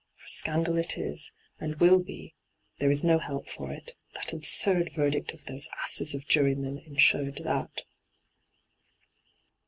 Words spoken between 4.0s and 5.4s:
that absurd verdict